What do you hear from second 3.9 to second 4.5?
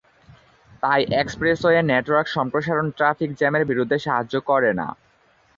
সাহায্য